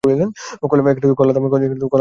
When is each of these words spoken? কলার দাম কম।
কলার 1.17 1.33
দাম 1.35 1.45
কম। 1.49 1.61